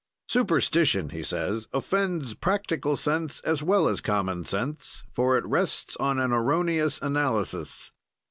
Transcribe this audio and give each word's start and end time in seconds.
"Superstition," 0.27 1.09
he 1.11 1.21
says, 1.21 1.67
"offends 1.71 2.33
practical 2.33 2.97
sense 2.97 3.39
as 3.41 3.61
well 3.61 3.87
as 3.87 4.01
common 4.01 4.45
sense, 4.45 5.03
for 5.11 5.37
it 5.37 5.45
rests 5.45 5.95
on 5.97 6.17
an 6.17 6.31
erroneous 6.31 6.99
analysis. 7.03 7.91